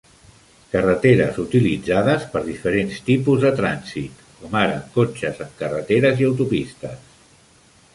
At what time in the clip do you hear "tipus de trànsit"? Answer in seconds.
3.11-4.27